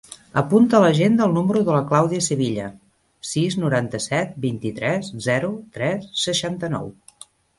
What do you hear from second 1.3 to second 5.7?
número de la Clàudia Sevilla: sis, noranta-set, vint-i-tres, zero,